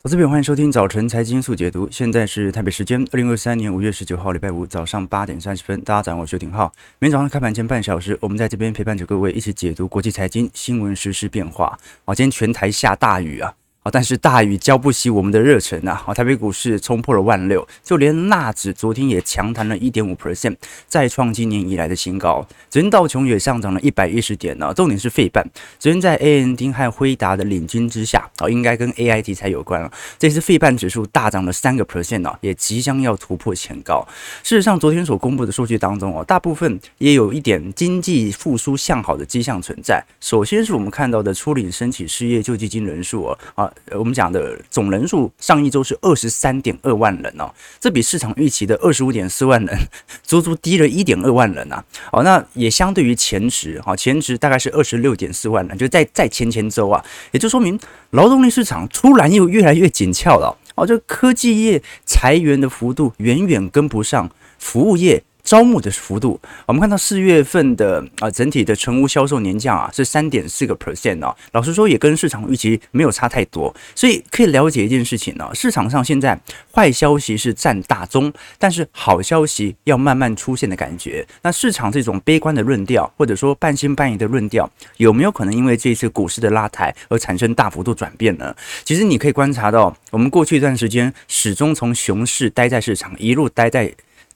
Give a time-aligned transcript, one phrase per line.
[0.00, 1.88] 投资朋友，欢迎收听早晨财经速解读。
[1.90, 5.80] 现在是台北时间二零二三年五月十九号礼拜五早上八点三十分。
[5.80, 6.72] 大家早上好，我是廷浩。
[7.00, 11.76] 每天早上开盘前半小时，我们在这边陪伴着各位一起解读国际财经新闻、时事变化。
[12.04, 13.52] 好，今天全台下大雨啊！
[13.90, 15.94] 但是大雨浇不熄我们的热忱呐！
[15.94, 20.56] 好，台北股市冲破了万六，就连纳指昨天也强弹了一点五 percent，
[20.86, 22.46] 再创今年以来的新高。
[22.70, 24.72] 昨天道琼也上涨了一百一十点呢。
[24.74, 25.44] 重点是费半，
[25.78, 29.90] 昨天在 AMD 和辉达的领军之下，哦，应该跟 AI 题材有关了。
[30.18, 34.06] 这次费半指数大涨了三个 percent 呢，也即将要突破前高。
[34.42, 40.04] 事实上，昨天所公布的数据当中哦，大部分也有一点经济复苏向好的迹象存在。
[40.20, 43.72] 首先是我们看到的初领申请失业救济金人数哦，啊。
[43.92, 49.78] 我们讲的总人数上一周是二十三点二万人哦，这比市场预期的二十五点四万人
[50.22, 51.82] 足足低了一点二万人呐。
[52.12, 57.78] 哦，那也相对于前值，哈，前值大概是二十六点四万人，就在在前前周啊，也就说明
[58.10, 60.56] 劳动力市场突然又越来越紧俏了。
[60.74, 65.22] 哦，这科技业裁员的幅度远远跟不上服务业。
[65.48, 76.38] 招募的幅度，我们看到四月份的啊整体的成屋销售年降啊是三点四个 percent 哦，老实说也跟市场预期没有差太多，所以可以了解一件事情呢，市场上现在
[76.74, 81.26] 坏消息是占大宗，但是好消息要慢慢出现的感觉。
[81.40, 88.54] 那市场这种悲观的论调，或者说半信半疑的论调，有没有可能因为这次股市的拉抬而产生大幅度转变呢？
[88.84, 93.90] 其实你可以观察到，我们过去一段时间始终从熊市待在市场，一路待在。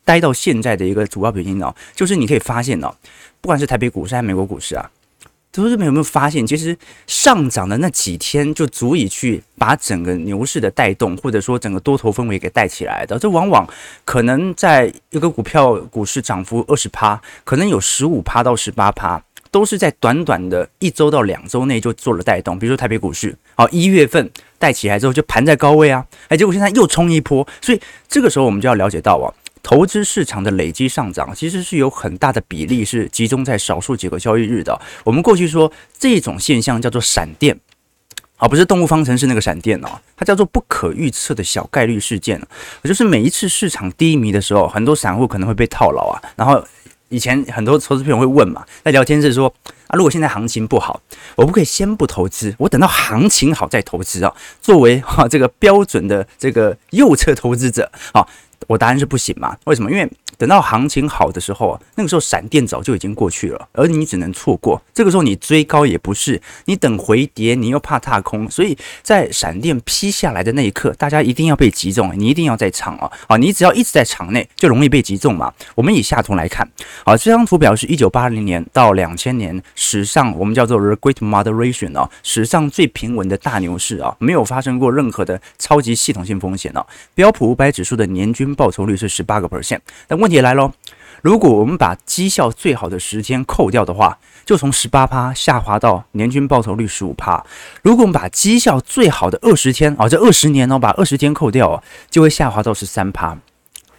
[0.05, 2.93] 待到现在的一个主要原因呢，就是你可以发现呢，
[3.41, 4.91] 不管是台北股市还是美国股市啊，
[5.53, 13.19] 投资朋友有没有发现，其实上涨的那几天就足以去把整个牛市的带动，或者说整个多头氛围给带起来的。
[13.19, 13.69] 这往往
[14.05, 22.59] 可能在一个股票股市涨幅二十趴，可能有十五趴到十八趴，都是在短短的一周到两周内就做了带动。
[22.59, 29.29] 比如说台北股市，好，一月份带起来之后就盘在高位啊，哎，结果现在又冲一波，所以这个时候我们就要了解到啊。
[29.63, 34.79] 投资市场的累积上涨，其实是有很大的比例是集中在少数几个交易日的。
[35.05, 37.57] 我们过去说这种现象叫做闪电，
[38.39, 42.41] 而不是动物方程式那个闪电哦，它叫做不可预测的小概率事件。
[42.83, 46.21] 也就是每一次市场低迷的时候，很多散户可能会被套牢啊。
[46.35, 46.63] 然后
[47.09, 49.47] 以前很多投资朋友会问嘛，在聊天是说
[49.87, 51.01] 啊，如果现在行情不好，
[51.37, 54.35] 我不可以先不投资，我等到行情好再投资啊。
[54.61, 58.27] 作为哈这个标准的这个右侧投资者啊。
[58.69, 59.57] 我答案是不行嘛？
[59.65, 59.91] 为什么？
[59.91, 60.11] 因为
[60.43, 64.83] 等到行情好的时候啊，那个时候闪电早就已经过去了，而你只能错过。
[64.93, 73.09] 这个时候你追高也不是，你等回跌，你又怕踏空，所以在闪电劈下来的那一刻，大家一定要被击中，你一定要在场啊！
[73.29, 75.55] 啊，你只要一直在场内，就容易被击中嘛。
[75.77, 76.69] 我们以下图来看，
[77.07, 86.85] 好，这张图表是一九八零年到两千年史上我们叫做 The Great Moderation 啊，史上最平稳的大牛市啊，没有发生过任何的超级系统性风险啊。
[87.15, 90.73] 标普五百指数的年均报酬率是十八个 percent，但问也来喽，
[91.21, 97.45] 如果我们把绩效最好的十天扣掉的话，就从十八趴下滑到年均报酬率十五趴。
[97.83, 103.39] 如果我们把绩效最好的二十天啊，这二十年哦，把二十天扣掉，就会下滑到十三趴。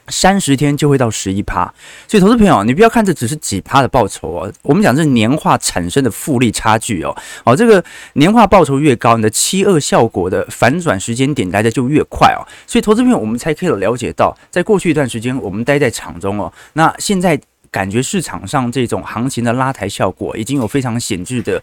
[0.09, 1.73] 三十天就会到十一趴，
[2.07, 7.15] 所以投资朋友，你不要看这只是几趴的报酬哦，我们讲这是年化产生的复利差距哦，
[7.45, 7.83] 好，这个
[8.13, 17.39] 年化报酬越高，你的七二效果的反转时间点来的就越快哦，所以投资朋友，我们才可以了解到，在过去一段时间我们待在场中哦，那现在
[17.71, 21.61] 感觉市场上这种行情的拉抬效果已经有非常显著的。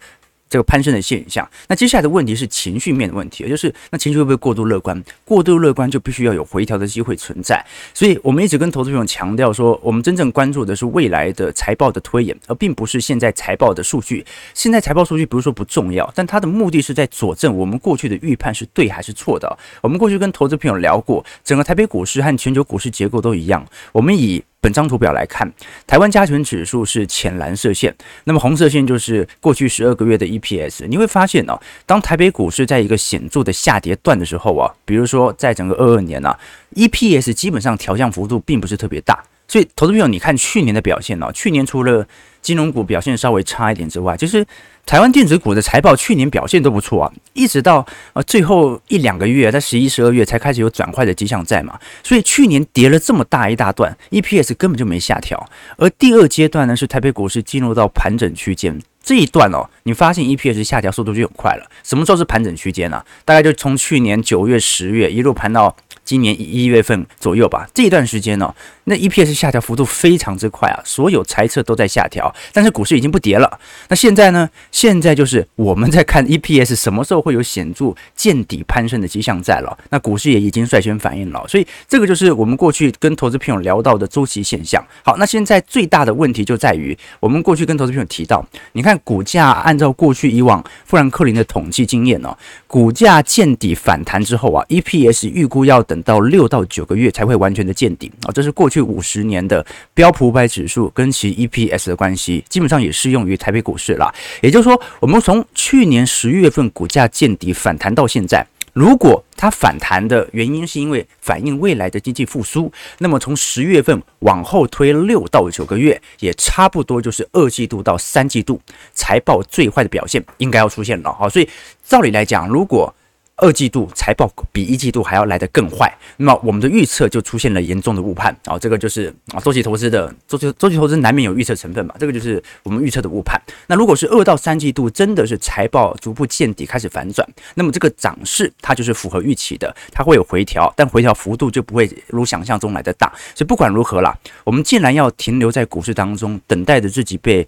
[0.51, 5.01] 这个攀升的现象，那接下来的问题是情绪面的问题，也就是那情绪会不会过度乐观？
[5.25, 7.65] 过度乐观就必须要有回调的机会存在。
[7.95, 14.27] 所以我们一直跟投资朋友强调说，我们真正关注的是未来的财报的推演，而并不是现在财报的数据。
[14.53, 19.57] 现在财报数据不是说不重要，但它的目的是在佐证我们过去的预判是对还是错的。
[19.81, 24.43] 我们过去跟投资朋友聊过，整个台北股市和全球股市结构都一样，我们以。
[24.61, 25.51] 本张图表来看，
[25.87, 27.95] 台湾加权指数是浅蓝色线，
[28.25, 30.87] 那么红色线就是过去十二个月的 EPS。
[30.87, 36.39] 你会发现呢，当台北股市在一个显著的下跌段的时候啊，比如说在整个二二年啊
[36.75, 39.25] ，EPS 基本上调降幅度并不是特别大。
[39.51, 42.07] 所以，投资朋友，你看去年的表现哦，去年除了
[42.41, 44.47] 金融股表现稍微差一点之外，就是
[44.87, 51.77] 台湾电子股的财报去年表现都不错啊，一直到呃最后一两个月，在十一、十二月才开始有转坏的迹象在嘛。
[52.05, 55.45] 所以去年跌了这么大一大段，EPS 根本就没下调。
[55.77, 61.69] 而第二阶段呢，是台北股市进入到盘整区间这一段哦，你发现 EPS 下调速度就很快了。
[61.83, 63.05] 什么时候是盘整区间呢？
[63.25, 65.77] 大概就从去年九月、十月一路盘到。
[66.11, 68.53] 今年一月份左右吧，这一段时间呢、
[68.83, 73.61] 那 EPS 下调幅度非常之快啊，所有猜测都在下调，但是股市已经不跌了。
[73.87, 74.51] 那现在呢？
[74.73, 84.85] 现在就是我们在看 EPS 什么时候会有显著见底攀升的迹象在了，那股市也已经率先反应了，所以这个就是我们过去跟投资朋友聊到的周期现象。
[85.05, 92.37] 好，那现在最大的问题就在于，我们过去跟投资朋友提到，你看股价按照过去以往富兰克林的统计经验呢、哦，
[92.67, 99.65] 股价见底反弹之后啊，EPS 预估要等到六到九个月才会完全的见底啊，这是过去五十年的
[99.95, 104.13] 标普五百指数跟其 EPS 的关系，基本上也适用于台北股市了。
[104.41, 108.47] 也就是说，我们从去年十月份股价见底反弹到现在。
[108.73, 118.61] 如果它反弹的原因是因为反映未来的经济复苏，那么从十月份往后推六到九个月，也差不多就是二季度到三季度
[118.93, 121.13] 财报最坏的表现应该要出现了。
[121.13, 121.49] 好，所以
[121.85, 122.95] 照理来讲，如果
[123.41, 128.59] 二季度财报比一季度还要来得更坏，那么我们的预测就出现了严重的误判啊！
[128.59, 133.41] 这个就是啊，周期投资的周期周期投资难免有预测成分嘛，这个就是我们预测的误判。
[133.67, 143.11] 那如果是二到三季度真的是财报逐步见底开始反转，那么这个涨势它就是符合预期的，它会有回调，但回调幅度就不会如想象中来的大。
[143.35, 147.47] 所以不管如何啦，我们既然要停留在股市当中，等待着自己被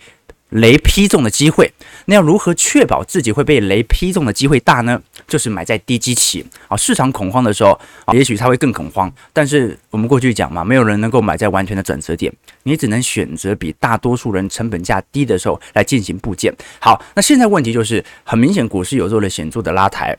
[0.52, 1.72] 雷劈中的机会，
[2.06, 5.00] 那要如何确保自己会被雷劈中的机会大呢？
[5.26, 7.70] 就是买在低基期啊，市场恐慌的时候
[8.04, 9.10] 啊，也许它会更恐慌。
[9.32, 12.30] 但是我们过去讲嘛，没有人能够买在完全的转折点，
[12.64, 16.54] 你只能选择比大多数人成本价低的时候来进行布建。
[16.78, 20.16] 好，那现在问题就是，很明显股市有做了显著的拉抬，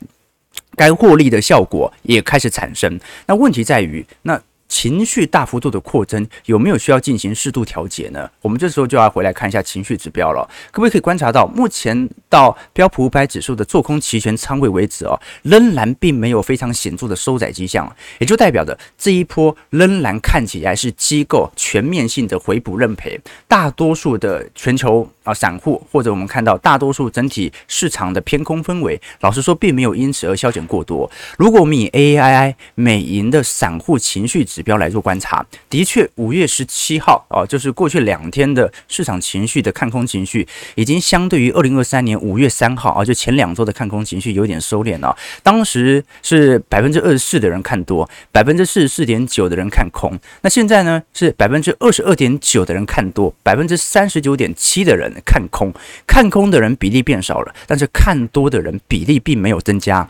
[0.74, 2.98] 该获利的效果也开始产生。
[3.26, 4.40] 那问题在于那。
[4.74, 8.28] 情绪大幅度的扩增，有没有需要进行适度调节呢？
[8.42, 10.50] 我们这时候就要回来看一下情绪指标了。
[10.72, 17.88] 各位可以观察到，目前到标普五百指数的做空期权仓位为止哦，仍然并没有非常显著的收窄迹象，
[18.18, 31.08] 也就代表着这一波仍然看起来是机构全面性的回补认赔，大多数的全球啊散户或者我们看到大多数整体市场的偏空氛围，老实说并没有因此而消减过多。
[31.38, 40.44] 如果我们以 AAII 美银的散户情绪指标来做观察，的确，五月十七号啊，就是过去两天的市场情绪的看空情绪，
[40.74, 45.16] 已经相对于二零二三年五月三号啊，就前两周的看空情绪有点收敛了。
[45.42, 50.18] 当时是百分之二十四的人看多，百分之四十四点九的人看空。
[50.40, 55.72] 那现在呢，是百分之二十二点九的人看多，百分之三十九点七的人看空。
[56.06, 60.08] 看空的人比例变少了，但是看多的人比例并没有增加。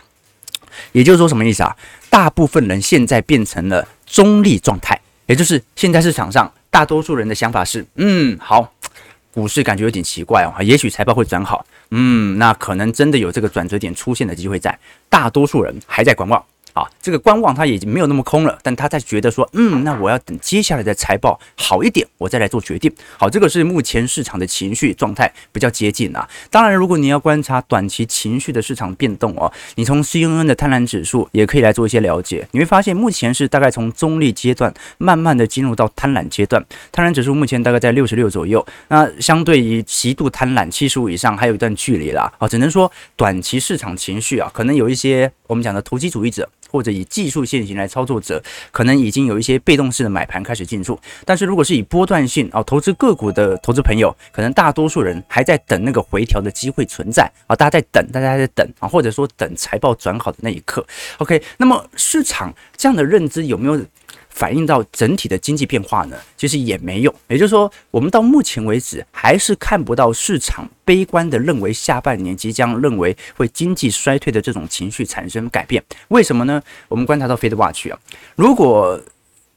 [0.93, 1.77] 也就是说，什么意思啊？
[2.11, 8.73] 大部分人现在变成了中立状态，也就是现在市场上大多数人的想法是：嗯，好，
[9.33, 14.79] 股市感觉有点奇怪哦，也许财报会转好，嗯，那可能真的有这个转折点出现的机会在。
[15.09, 16.45] 大多数人还在观望。
[16.75, 22.93] 啊，这个观望它已经没有那么空了，但他在觉得说，嗯，那我要等接下来的财报好一点，我再来做决定。
[23.17, 26.29] 好，这个是目前市场的情绪状态比较接近啊。
[26.51, 32.45] 当然，如果你要观察短期情绪的市场变动哦，你从 CNN 的贪婪指数也可以来做一些了解。
[32.51, 36.61] 你会发现，目前是大概从中立阶段慢慢的进入到贪婪阶段。
[36.91, 42.33] 贪婪指数目前大概在六十六左右，那相对于极度贪婪七十五以上还有一段距离啦。
[42.39, 46.51] 啊，只能说短期市场情绪啊，可能有一些我们讲的投机主义者。
[46.75, 48.43] 或者以技术线型来操作者，
[48.73, 50.99] 可能已经有一些被动式的买盘开始进驻。
[51.25, 60.85] 但是如果是以波段性啊投资个股的投资朋友，可能大多数人还在等那个回调的机会存在啊，大家在等，大家在等啊，或者说等财报转好的那一刻。
[61.19, 63.81] OK，那么市场这样的认知有没有？
[64.35, 67.15] 反映到整体的经济变化呢，其实也没有。
[67.29, 75.83] 也就是说，我们到目前为止还是看不到市场悲观的认为下半年即将认为会经济衰退的这种情绪产生改变。
[76.09, 76.61] 为什么呢？
[76.89, 77.99] 我们观察到 FedWatch 啊，
[78.35, 79.01] 如果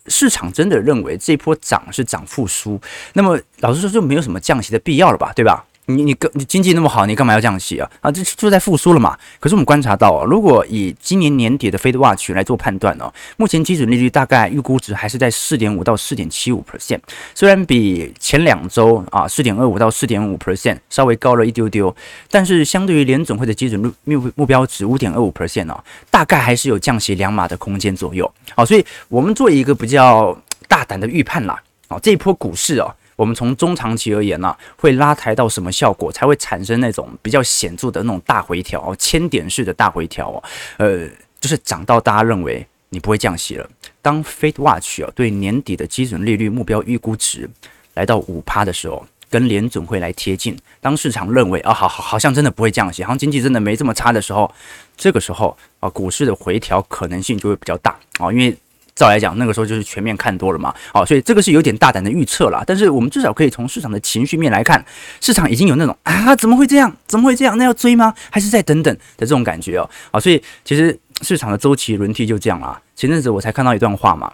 [0.05, 2.79] 市场真的认为这波涨是涨复苏，
[3.13, 5.65] 那么老实说就没有什么降息的必要了吧，对吧？
[5.89, 7.89] 你你你经济那么好，你干嘛要降息啊？
[8.01, 9.17] 啊，这就在复苏了嘛。
[9.39, 16.99] 可是我们观察到啊，如果以今年年底的 FedWatch 来做判断呢，目前基准利率大概预估值还是在四点五到四点七五 percent，
[17.33, 21.95] 虽然比前两周啊四点二五到四点五 percent 稍微高了一丢丢，
[22.29, 28.29] 但是相对于联总会的基准目目标值五点二五 percent 呢，大概还是有降息两码的空间左右。
[28.53, 31.57] 好，所以我们做一个比较大胆的预判啦。
[31.87, 32.93] 啊，这一波股市哦。
[33.17, 40.43] 我们从中长期而言呢、会拉抬到什么效果才会产生那种比较显著的那种大回调哦，千点式的大回调哦，
[40.77, 41.05] 呃，
[41.41, 43.67] 就是涨到大家认为你不会降息了。
[44.03, 47.49] 当 FedWatch 啊对年底的基准利率目标预估值
[47.95, 54.53] 来到五趴的时候，跟联准会来贴近，当市场认为啊，好好好像真的不会降息，好像经济真的没这么差的时候，
[54.95, 58.55] 这个时候啊，股市的回调可能性就会比较大啊，因为。
[58.97, 60.73] 照来讲，那个时候就是全面看多了嘛。
[60.91, 62.63] 好，所以这个是有点大胆的预测了。
[62.65, 64.83] 但是我们至少可以从市场的情绪面来看，
[65.21, 66.91] 市场已经有那种啊，怎么会这样？
[67.05, 67.55] 怎么会这样？
[67.59, 68.11] 那要追吗？
[68.31, 69.87] 还是再等等的这种感觉哦。
[70.11, 72.81] 好，所以其实市场的周期轮替就这样啦。
[72.95, 74.33] 前阵子我才看到一段话嘛，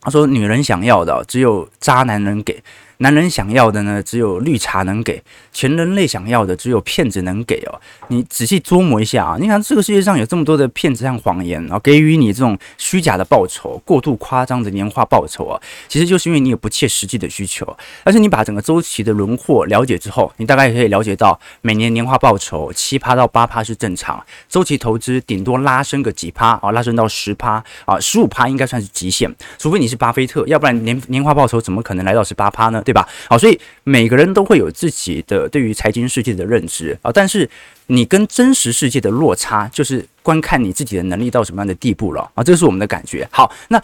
[0.00, 2.60] 他说：“女人想要的只有渣男能给。”
[3.04, 5.20] 男人想要的呢，只有绿茶能给；
[5.52, 7.78] 全人类想要的，只有骗子能给哦。
[8.08, 17.76] 你仔细琢磨一下啊，你看这个世界上有这么多的骗子和谎言，然后给予你这种虚假的报酬、过度夸张的年化报酬啊，其实就是因为你有不切实际的需求。
[18.02, 32.80] 但是你把整个周期的轮廓了解之后，你大概也可以了解到，每年年化报酬七趴到八趴是正常，周期投资顶多拉升个几趴啊，拉升到十趴啊，十五趴应该算是极限，除非你是巴菲特，要不然年年化报酬怎么可能来到十八趴呢？
[32.82, 33.06] 对吧？
[33.28, 37.46] 好，所以每个人都会有自己的对于财经世界的认知啊，但是
[37.88, 43.28] 你跟真实世界的落差，就是观看你自己的能力到什么样的地步了啊，这是我们的感觉。
[43.30, 43.82] 好，那。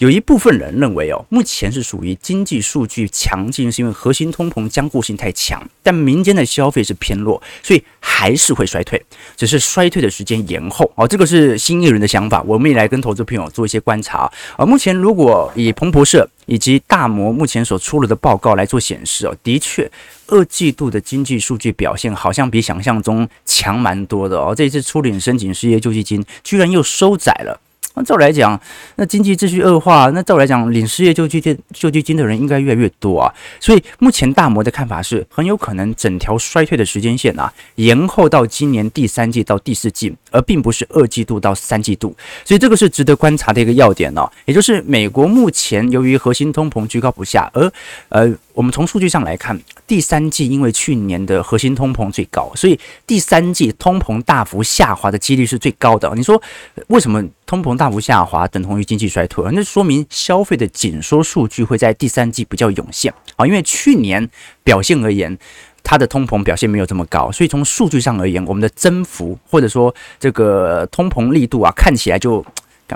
[0.00, 9.02] 有一部分人认为哦，目前是属于经济数据强劲，是因为核心通膨僵固性太强，但民间的消费是偏弱，所以还是会衰退，
[9.36, 11.06] 只是衰退的时间延后哦。
[11.06, 14.20] 这个是新一轮的想法，我们也来跟投资朋友做一些观察
[14.56, 14.64] 啊。
[14.64, 19.86] 目前如果以彭博社以及大摩目前所出了的报告来做显示哦，的确
[20.28, 24.54] 二季度的经济数据表现好像比想象中强蛮多的哦。
[24.56, 27.60] 这次初领申请失业救济金，居然又收窄了。
[27.94, 28.58] 那照来讲，
[28.96, 33.34] 那经济秩序恶化，那照来讲，领失业救济金救济金的人应该越来越多啊。
[33.58, 42.14] 所以目前大摩的看法是，很有可能整条衰退的时间线啊，延后到今年第三季到第四季，而并不是二季度到三季度。
[42.44, 44.30] 所以这个是值得观察的一个要点哦。
[44.44, 47.70] 也就是美国目前由于核心通膨居高不下，而
[48.10, 56.12] 呃，我们从数据上来看，第三季因为去年的核心通膨最高，所以第三季通膨大幅下滑的几率是最高的。
[56.14, 56.40] 你说
[56.88, 57.24] 为什么？
[57.46, 63.44] 通膨大幅下滑等同于经济衰退，那说明消费的紧缩数据会在第三季比较涌现啊。
[63.44, 64.30] 因为去年
[64.62, 65.36] 表现而言，
[65.82, 72.44] 它的通膨表现没有这么高，所以从数据上而言，我们的增幅或者说这个通膨力度啊，看起来就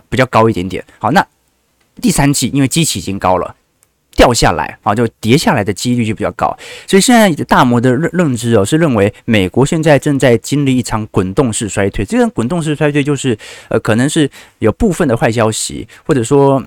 [0.09, 0.85] 比较高一点点。
[1.01, 1.27] 好，那
[2.01, 3.57] 第三季因为基期已经高了。
[4.15, 6.57] 掉下来啊，就跌下来的几率就比较高，
[6.87, 12.05] 所以现在大摩的认认知哦，是认为美国现在正在经历一场滚动式衰退。
[12.05, 13.37] 这个滚动式衰退就是
[13.69, 14.31] 呃，可能是
[14.61, 16.63] 有部分的坏消息，或者说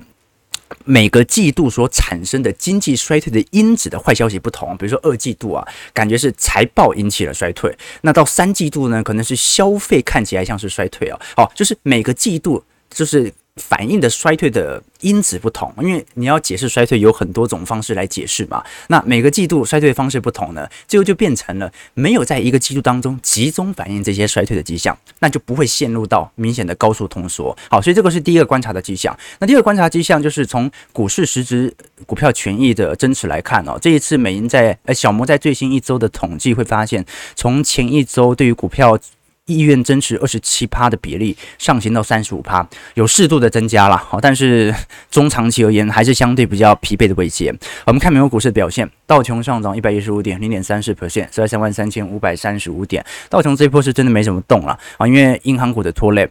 [0.83, 4.75] 每个季度所产生的经济衰退的因子的坏消息不同。
[4.77, 11.19] 比如说二季度啊，感觉是财报引起了衰退，那到三季度呢，可能是消费看起来像是衰退哦。
[11.37, 13.33] 哦，就是每个季度就是。
[13.57, 18.63] 反映的衰退的因子不同，因为你要解释衰退有很多种方式来解释嘛。
[18.87, 27.55] 那每个季度衰退方式不同呢，最后就变成了没有在一个季度当中集中反映这些衰退的迹象，那就不会陷入到明显的高速通缩。
[27.69, 29.17] 好，所以这个是第一个观察的迹象。
[29.39, 31.73] 那第二个观察迹象就是从股市实质
[32.05, 38.97] 股票权益的增持来看哦，这一次美银在呃小摩在最新一周的统计会发现，从前一周对于股票。
[39.47, 44.71] 意愿增持二十七趴的比例上行到三十五趴，有适度的增加了，好，但是
[45.09, 47.51] 中长期而言还是相对比较疲惫的位阶。
[47.85, 53.03] 我们看美国股市的表现，道琼上涨一百一十五点，零点三四 percent，收在三万三千五百三十五点。
[53.29, 56.29] 道琼这一波是真的没什么动了啊，因为银行股的拖累。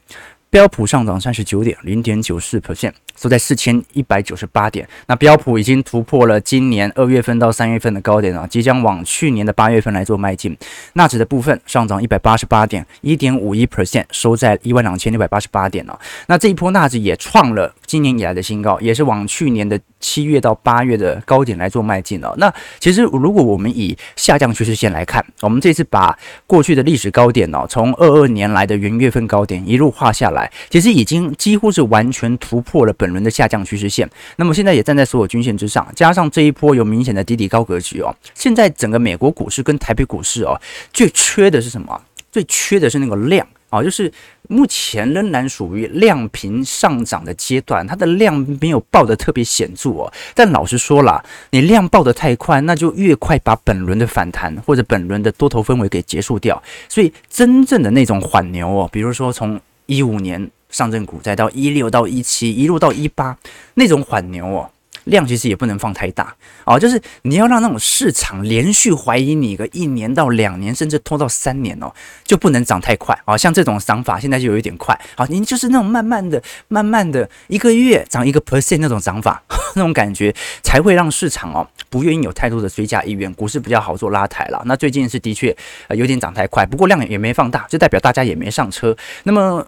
[0.49, 4.89] 标普上涨三十九点，零点九四 percent，收在四千一百九十八点。
[5.07, 10.57] 那标普已经突破了今年二月份到三月份的高点啊，即将往去年的八月份来做迈进。
[10.95, 15.99] 纳指的部分上涨一百八十八点，一点五一 percent，收在一万两千六百八十八点了。
[16.29, 22.35] 那这一波纳指也创了今年以来的新高，也是往去年的七月到八月的高点来做迈进了。
[22.39, 30.51] 那其实如果我们以下降趋势线来看，我们这次把过去的历史高点呢，从二二年来的元月份高点一路画下来。
[30.69, 38.13] 其实已经几乎是完全突破了本本轮的下降趋势线，那么现在也站在所有均线之上，加上这一波有明显的底底高格局哦。
[38.35, 40.61] 现在整个美国股市跟台北股市哦，
[40.93, 42.03] 最缺的是什么？
[42.33, 44.13] 最缺的是那个量啊，就是
[44.49, 50.13] 目前仍然属于量平上涨的阶段，它的量没有爆得特别显著哦。
[50.35, 56.61] 但老实说了，你量爆得太快，那就越快把本轮的反弹或者本轮的多头氛围给结束掉。
[56.89, 63.35] 所以真正的那种缓牛哦，比如说从一五年上证股再到一六到一七，一路到一八，
[63.75, 64.71] 那种缓牛哦，
[65.05, 71.91] 量其实也不能放太大哦，就是你要让那种市场连续怀疑你个一年到两年，甚至拖到三年哦，
[72.25, 73.35] 就不能涨太快啊。
[73.39, 79.43] 像这种涨法现在就有一点快，好，您就是那种慢慢的、慢慢的一个月涨一个 percent 那种涨法，
[79.77, 84.61] 那种感觉才会让市场哦不愿意有太多的追加意愿，股市比较好做拉抬了。
[84.67, 85.57] 那最近是的确
[85.89, 88.95] 有点涨太快，不过量也没放大，就代表大家也没上车。
[89.23, 89.67] 那么。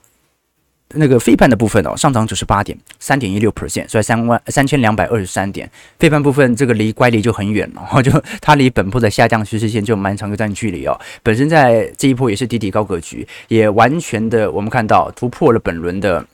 [0.95, 5.71] 那个费半的部分哦，上涨九十八点三点一六 percent，所以三万三千两百二十三点。
[5.99, 10.99] 费半部分这个离乖离就很远了， 就它离本波的下降趋势线就蛮长一段距离哦。
[11.23, 16.25] 本身在这一波也是底底高格局，也完全的我们看到突破了本轮的。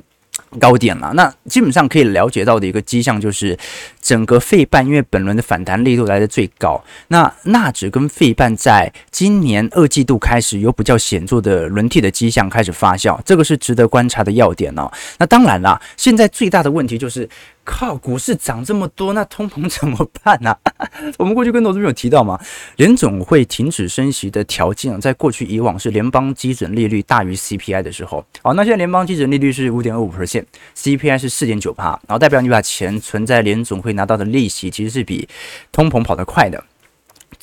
[0.59, 3.57] 高点了，那基本上可以了解到的一个迹象就是，
[4.01, 14.91] 整个费半因为本轮的反弹力度来的最高，那纳指跟费半在今年二季度开始有比较显著的轮替的迹象开始发酵，这个是值得观察的要点哦。
[15.19, 17.29] 那当然啦，现在最大的问题就是。
[17.65, 20.89] 靠，股市涨这么多，那通膨怎么办呢、啊？
[21.19, 22.39] 我们过去跟投资朋友提到嘛，
[22.77, 28.25] 联总会停止升息的条件，在过去以往是联邦基准利率大于 CPI 的时候。
[28.43, 35.29] 好，那现在联邦基准利率是五点二五 percent，CPI 是四点九八，然后代表你把钱存在联总会拿到的利息，其实是比
[35.73, 36.63] 通膨跑得快的。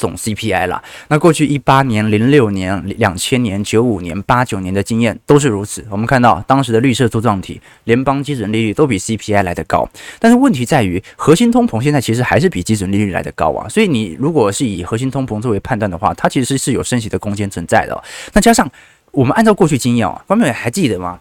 [0.02, 5.86] 总 CPI 啦，那过去一八年、零六年、两千年、九五年、八九年的经验都是如此。
[5.92, 13.70] 我们看到当时的绿色柱状体联邦基准利率都比 CPI 来得高，但是问题在于核心通膨现在其实还是比基准利率来得高啊。
[13.70, 18.04] 所以你如果是以核心通膨作为判断的话，它其实是有升息的空间存在的。
[18.34, 18.68] 那加上
[19.12, 21.20] 我们按照过去经验啊，观众们还记得吗？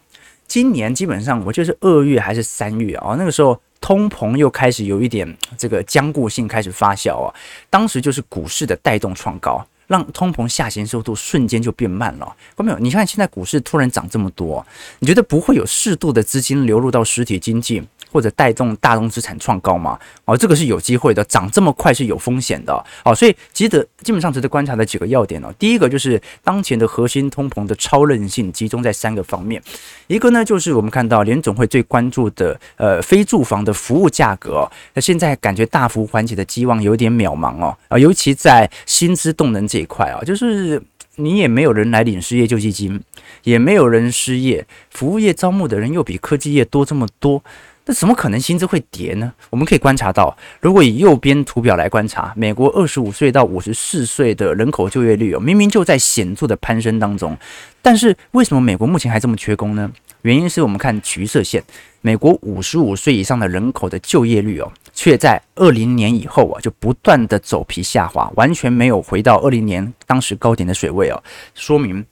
[0.48, 3.60] 今年基本上我就是二月还是三月啊，那个时候。
[3.80, 7.34] 通膨又开始有一点这个僵固性开始发酵啊，
[7.68, 12.36] 当时就是股市的带动创高，让通膨下行速度瞬间就变慢了。
[12.56, 12.78] 看没有？
[12.78, 14.64] 你看现在股市突然涨这么多，
[14.98, 17.82] 你觉得不会有适度的资金流入到实体经济？
[18.10, 19.98] 或者带动大宗资产创高嘛？
[20.24, 22.72] 哦，这个是有机会的，涨这么快是有风险的。
[23.04, 25.52] 哦，所以值得基本上值得观察的几个要点哦。
[25.58, 29.62] 第一个就是当前的核心通膨的超韧性集中在三个方面，
[30.06, 37.76] 一个呢就是我们看到联总会最关注的呃非住房的服务价格，那现在感觉大幅缓解的期望有点渺茫哦。
[37.88, 40.82] 啊，尤其在薪资动能这一块啊，就是
[41.16, 43.00] 你也没有人来领失业救济金，
[43.44, 47.42] 也没有人失业，服务业招募的人又比科技业多这么多。
[47.90, 49.32] 那怎么可能薪资会跌呢？
[49.50, 57.36] 我们可以观察到，如果以右边图表来观察，美国二十五岁到五十四岁的人口就业率哦，明明就在显著的攀升当中，
[57.82, 59.90] 但是为什么美国目前还这么缺工呢？
[60.22, 61.60] 原因是我们看橘色线，
[62.00, 71.20] 美国五十五岁以上的人口的就业率哦，却在二零年以后啊，就不断的走皮下滑，完全没有回到二零年当时高点的水位哦，
[71.56, 72.06] 说明。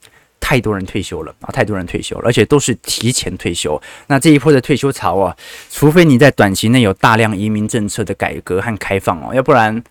[0.49, 1.51] 太多人退休了啊！
[1.51, 3.79] 太多人退休了，而且都是提前退休。
[4.07, 5.37] 那这一波的退休潮啊，
[5.69, 9.83] 除非你在短期内有大量移民政策的改革和开放哦，要不然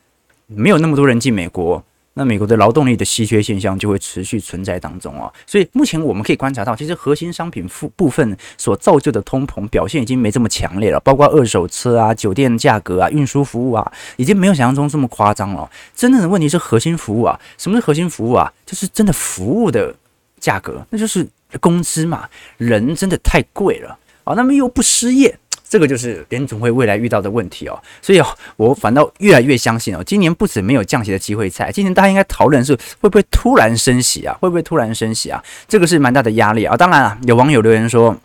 [0.49, 1.81] 没有那么多人进美国，
[2.15, 5.33] 那美国的劳动力的稀缺现象就会持续存在当中哦。
[5.47, 15.71] 所以目前我们可以观察到，其实核心商品部部分所造就的通膨表现已经没这么强烈了，包括二手车啊、酒店价格啊、运输服务啊，已经没有想象中这么夸张了。
[15.95, 18.53] 真正的问题是核心服务啊，什么是核心服务啊？
[18.67, 19.95] 就是真的服务的。
[20.41, 21.27] 价格，那就是
[21.61, 25.37] 工资嘛，人真的太贵了啊，那么又不失业，
[25.69, 27.79] 这个就是联总会未来遇到的问题哦。
[28.01, 34.37] 所以哦，我反倒越来越相信哦，今年不止没有降息的机会在，今年大家应该讨论是会不会突然升息啊？
[34.41, 35.43] 会不会突然升息啊？
[35.67, 36.77] 这个是蛮大的压力啊。
[36.77, 38.17] 当然啊，有网友留言说，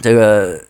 [0.00, 0.60] 这个。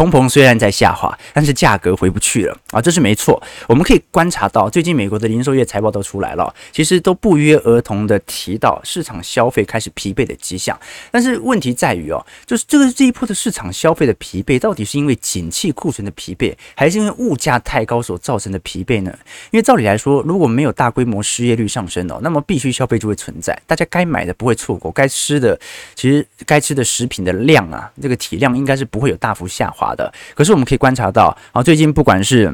[0.00, 3.38] 通膨虽然在下滑，但是价格回不去了啊，这是没错。
[3.68, 10.74] 我们可以观察到，最近美国的零售业财报都出来了，其实都不约而同的提到市场消费开始疲惫的迹象。
[11.10, 19.14] 但是问题在于哦，就是这个这一波的市场消费的疲惫，到底是因为景气库存的疲惫，还是因为物价太高所造成的疲惫呢？
[19.50, 25.60] 因为照理来说，如果没有大规模失业率上升哦，那么必须消费就会存在，大家该买的不会错过，该吃的
[25.94, 29.89] 其实该吃的食品的量啊，这个体量应该是不会有大幅下滑。
[29.94, 32.52] 的，可是我们可以观察到，啊，最近不管是。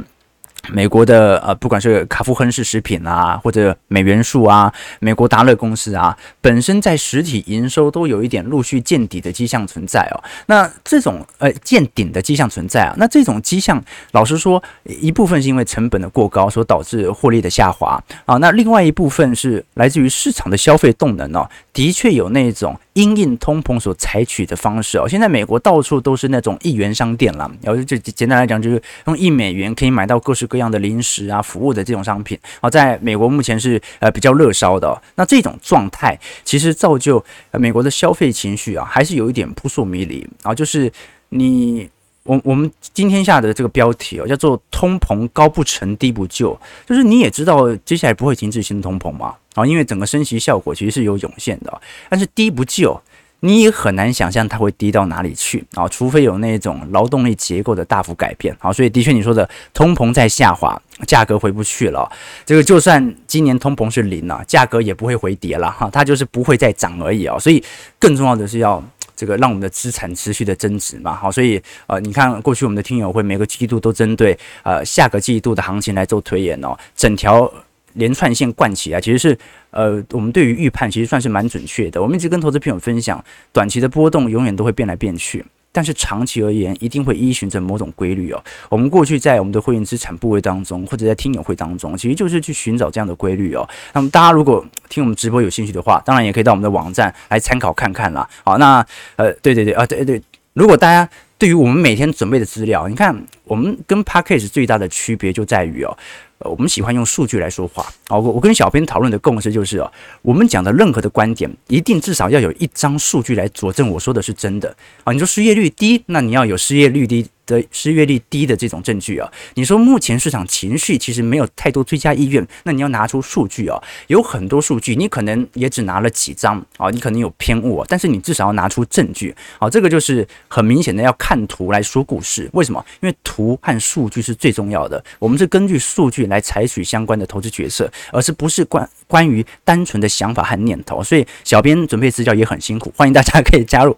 [0.72, 10.24] 美国的呃，不管是卡夫亨氏食品啊，或者美元树啊，美国达乐公司啊，本身在实体营收都有一点陆续见底的迹象存在哦。
[10.46, 25.06] 那这种呃见顶的迹象存在啊，那这种迹象，老实说，一部分是因为成本的过高所导致获利的下滑啊，那另外一部分是来自于市场的消费动能哦，的确有那种因应通膨所采取的方式哦。
[25.08, 30.56] 现在美国到处都是那种一元商店啦，然后就简单来讲，就是用一美元可以买到各式各。
[30.56, 35.02] 样的零食啊，服务的这种商品啊，在美国目前是呃比较热销的。
[35.16, 40.54] 那这种状态其实造就美国的消费情绪啊，还是有一点扑朔迷离啊。
[40.54, 40.90] 就是
[41.28, 41.86] 你
[42.26, 53.00] 我我们今天下的这个标题哦，叫做“通膨高不成低不就”，就是你也知道接下来不会停止新通膨嘛啊，因为整个升息效果其实是有涌现的，但是低不就。
[53.40, 58.72] 你也很难想象它会低到哪里去啊，除非有那种劳动力结构的大幅改变啊。
[58.72, 62.10] 所以的确，你说的通膨在下滑，价格回不去了。
[62.46, 67.38] 这个就算今年通膨是零了，价格也不会回跌了哈，它就是不会再涨而已啊。
[67.38, 67.62] 所以
[67.98, 68.82] 更重要的是要
[69.16, 71.14] 这个让我们的资产持续的增值嘛。
[71.16, 77.50] 好，所以呃，你看过去我们的听友会每个季度都针对呃下个季度的行情来做推演哦，整条
[77.94, 79.38] 连串线贯起来，其实是
[79.70, 82.02] 呃我们对于预判其实算是蛮准确的。
[82.02, 85.44] 我们一直跟投资朋友分享，短期的波动永远都会变来变去。
[85.76, 88.42] 但是长期而言，一定会依循着某种规律哦。
[88.70, 93.68] 我们过去在我们的会员资产部位当中，或者在听友会当中，其实就是去寻找这样的规律哦。
[93.92, 98.26] 那么大家如果听我们直播有兴趣的话，当然也可以到我们的网站来参考看看啦。
[98.42, 98.82] 好，那
[99.16, 100.22] 呃，对对对啊，对对，
[100.54, 105.94] 如果大家对于我们每天准备的资料，你看我们跟 Package 最大的区别就在于哦。
[106.38, 107.86] 呃，我们喜欢用数据来说话。
[108.08, 109.90] 哦，我我跟小编讨论的共识就是哦，
[110.22, 115.12] 我们讲的任何的观点，一定至少要有一张数据来佐证我说的是真的啊。
[115.12, 119.30] 你说失业率低，那你要有失业率低的失业率低的这种证据啊。
[119.54, 123.80] 你说目前市场情绪其实没有太多追加意愿，那你要拿出数据啊。
[124.08, 129.34] 有很多数据，你可能也只拿了几张啊，你可能有偏误，但是你至少要拿出证据。
[129.58, 132.48] 啊，这个就是很明显的要看图来说故事。
[132.52, 132.84] 为什么？
[133.00, 135.02] 因为图和数据是最重要的。
[135.18, 141.02] 我们是根据数据来采取相关的投资决策，而是不是关关于单纯的想法和念头。
[141.02, 143.96] 所以小编准备资料也很辛苦，欢迎大家可以加入，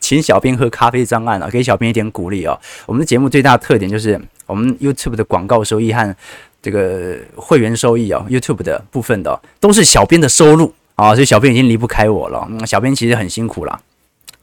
[0.00, 2.58] 请小编喝咖啡专案啊，给小编一点鼓励哦。
[2.86, 6.14] 我们的节目最大的特点就是我们 YouTube 的广告收益和
[6.62, 12.48] 这个会员收益哦，YouTube 的部分的都是小编的收入啊，所以小编已经离不开我了。
[12.66, 13.80] 小编其实很辛苦了。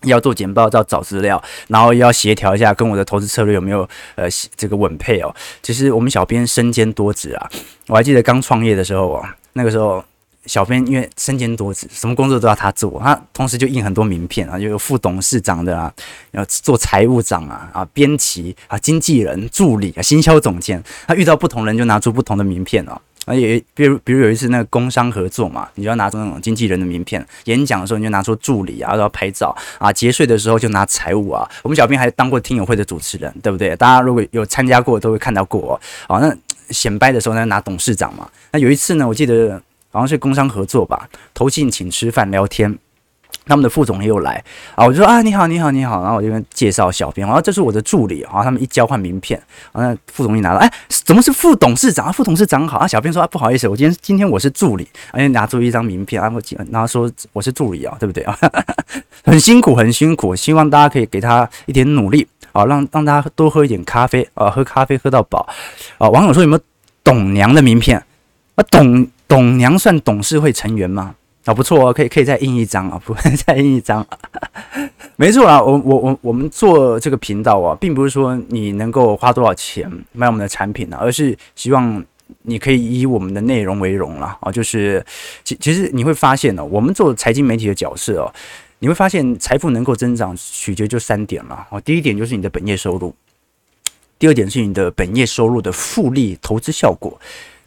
[0.06, 5.32] 要做简报，要找资料，然后要协调一下跟我的投资策略有没有呃这个稳配哦。
[5.62, 7.47] 其实我们小编身兼多职啊，
[7.88, 10.04] 我还记得刚创业的时候啊，那个时候
[10.45, 15.93] 小编因为身兼多职，什么工作都要他做，他同时就印很多名片啊，就有副董事长的啊，
[16.32, 22.99] 要做财务长啊啊，编辑啊，经纪人、助理啊，行销总监，他遇到不同人就拿出不同的名片哦。
[23.27, 31.47] 而且，比如比如有一次那个工商合作嘛，你就要拿出那种经纪人的名片；演讲的时候你就拿出助理啊，然后拍照啊；节税的时候就拿财务啊。
[31.62, 33.75] 我们小编还当过听友会的主持人，对不对？
[33.75, 36.19] 大家如果有参加过，都会看到过哦。
[36.19, 36.36] 那
[36.71, 38.27] 显摆的时候呢，拿董事长嘛。
[38.51, 42.77] 那有一次呢，我记得好像是工商合作吧，投信请吃饭聊天。
[43.47, 44.43] 他们的副总也有来
[44.75, 49.41] 啊，我就说啊，你好，你好，你好，然后我就跟介绍小编，然后这是我的助理啊，他们一交换名片，
[49.73, 52.12] 然后副总一拿到，哎，怎么是副董事长啊？
[52.12, 58.38] 副董事长好啊，小编说啊，不好意思，我今天今天我是助理，而且拿出一张名片，然后然后说我是助理啊，对不对啊？
[59.25, 65.47] 很辛苦，很辛苦，希望大家可以给他一点努力啊，让让大家多喝一点咖啡啊，喝咖啡喝到饱
[65.97, 66.08] 啊。
[66.10, 66.62] 网友说有没有
[67.04, 67.97] 董娘的名片
[68.56, 68.63] 啊？
[68.69, 71.15] 董董娘算董事会成员吗？
[71.45, 74.05] 啊，不错哦，可以可以再印一张啊， 不会再印一张。
[75.15, 82.03] 没错啊，我我我我们做这个频道啊，并不是说你能够花多少钱买我们的产品呢，而是希望
[82.41, 84.51] 你可以以我们的内容为荣了啊。
[84.51, 85.01] 就是
[85.45, 88.33] 其其实你会发现呢，我们做财经媒体的角色哦，
[88.79, 91.79] 你会发现财富能够增长取决就三点了啊。
[91.79, 93.15] 第一点就是你的本业收入，
[94.19, 97.17] 第二点是你的本业收入的复利投资效果，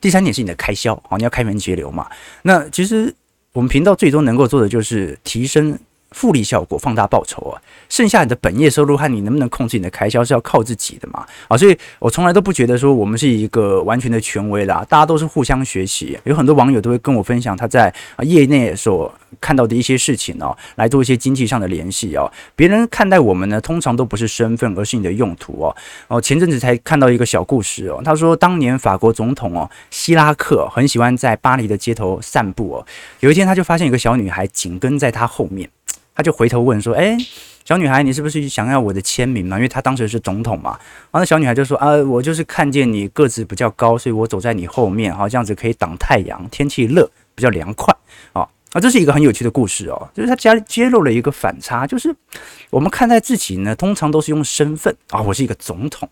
[0.04, 2.06] 第三点是你的开销啊，你要开源节流嘛。
[2.42, 3.14] 那其实。
[3.54, 5.78] 我们频道最终能够做的就是提升
[6.14, 7.60] 复利效果，放大报酬啊。
[7.90, 11.56] 剩下你的本业收入和你能不能控制你的开销是要靠自己的嘛啊。
[11.56, 16.18] 所以我从来都不觉得说我们是一个完全的权威啦，大家都是互相学习。
[16.24, 22.30] 有很多网友都会跟我分享他在啊业内所看到的一些事情哦，来做一些经济上的联系哦。
[22.54, 25.76] 别人看待我们呢，通常都不是身份，而是你的用途哦。
[26.08, 28.00] 哦，前阵子才看到一个小故事哦。
[28.04, 32.86] 他说，当年法国总统哦希拉克很喜欢在巴黎的街头散步哦。
[33.20, 35.68] 有一天他就发现一个小女孩紧跟在他后面，
[36.14, 37.16] 他就回头问说：“哎，
[37.64, 39.56] 小女孩，你是不是想要我的签名嘛？
[39.56, 40.70] 因为他当时是总统嘛。”
[41.10, 47.94] 然后那小女孩就说：“啊，我就是看见你个子比较高，所以我走在你后面，好，这样子可以挡太阳，天气热，比较凉快
[48.32, 52.12] 啊。”啊，这是一个很有趣的故事哦，就是他揭揭露了一个反差，就是
[52.70, 56.08] 我们看待自己呢，通常都是用身份啊，我是一个总统，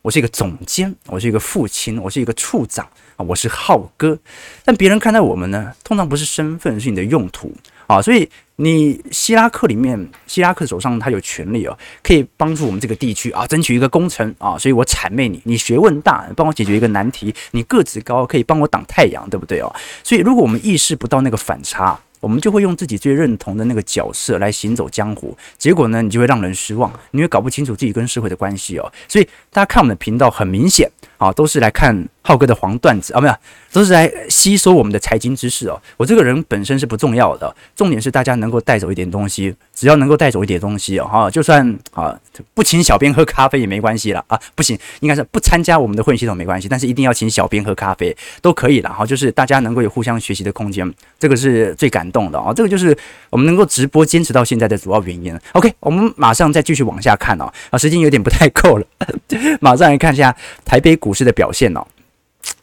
[0.00, 2.86] 我是一个总监，我是一个父亲，我是一个处长
[3.16, 4.16] 啊，我是浩哥，
[4.64, 7.52] 但别人看待我们呢，通常不是身份，是你的用途
[7.86, 19.74] 啊，所以你希拉克里面，希拉克手上他有权力哦，可以帮助我们这个地区啊，争取一个工程啊，所以我谄媚你，你学问大，帮我解决一个难题，你个子高，可以帮我挡太阳，对不对哦？
[20.02, 28.90] 所以如果我们意识不到那个反差，我们就会用自己最认同的那个角色来行走江湖，结果呢，你就会让人失望，你会搞不清楚自己跟社会的关系哦。
[29.06, 33.34] 所以大家看我们的频道，很明显啊，都是来看浩哥的黄段子啊，没有，
[33.72, 35.80] 都是来吸收我们的财经知识哦。
[35.96, 42.18] 我这个人本身是不重要的，重点是大家能够带走一点东西，只要能够带走一点东西哦，哈，就算啊
[42.52, 52.96] 不请小编喝咖啡也没关系了啊，不行，应该是不参加我们的会员系统没关系，但是一定要请小编喝咖啡都可以了哈，就是大家能够有互相学习的空间，这个是最感动的啊，这个就是
[53.30, 55.38] 我们能够直播坚持到现在的主要原因。
[55.52, 58.86] OK，我们马上再继续往下看哦，啊，时间有点不太够了，
[59.60, 61.86] 马上来看一下台北股市的表现哦。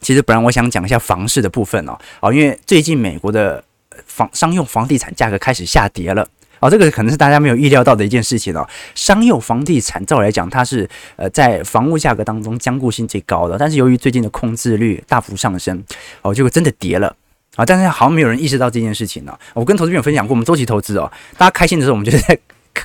[0.00, 3.62] 其实本来我想讲一下房市的部分哦，啊，因为最近美国的
[4.06, 6.24] 房商用房地产价格开始下跌了
[6.60, 8.64] 哦，这个可能是大家没有预料到的一件事情哦。
[8.94, 15.82] 商用房地产照来讲，它是呃在房屋价格当中坚固性最高的，但是由于最近的空置率大幅上升
[16.22, 17.08] 哦，结果真的跌了
[17.56, 17.66] 啊。
[17.66, 19.36] 但是好像没有人意识到这件事情呢。
[19.52, 22.38] 我跟投资朋友分享过，我们周期投资哦，大家开心的时候，我们就在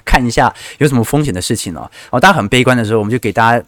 [0.03, 1.88] 看一下有什么风险的事情哦。
[2.10, 3.63] 哦，大家很悲观的时候，我们就给大家。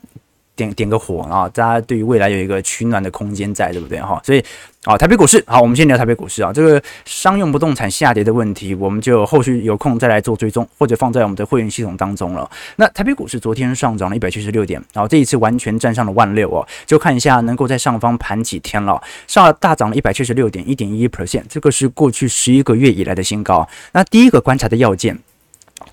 [0.59, 1.47] 点点个火啊！
[1.49, 4.21] 大家对于未来有一个取暖的空间在，对不对哈？
[4.25, 4.43] 所以
[4.83, 6.51] 啊，台北股市好，我们先聊台北股市啊。
[6.51, 12.49] 这个商用不动产下跌的问题，我们就后续有空再来做追踪，或者放在我们的会员系统当中了。
[12.75, 16.67] 那台北股市昨天上涨了一百七十六点，然后这一次完全站上了万六哦。
[16.85, 23.67] 就看一下能够在上方盘几天了，上大涨了一百七十六点，一点一一 percent，这个是过去十一个月以来的新高。
[23.93, 25.17] 那第一个观察的要件。